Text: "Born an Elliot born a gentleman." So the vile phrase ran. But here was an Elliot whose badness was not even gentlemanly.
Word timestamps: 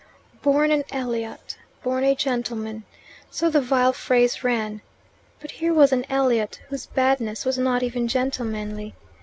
"Born 0.41 0.71
an 0.71 0.83
Elliot 0.91 1.59
born 1.83 2.03
a 2.03 2.15
gentleman." 2.15 2.85
So 3.29 3.51
the 3.51 3.61
vile 3.61 3.93
phrase 3.93 4.43
ran. 4.43 4.81
But 5.39 5.51
here 5.51 5.75
was 5.75 5.91
an 5.91 6.07
Elliot 6.09 6.59
whose 6.69 6.87
badness 6.87 7.45
was 7.45 7.59
not 7.59 7.83
even 7.83 8.07
gentlemanly. 8.07 8.95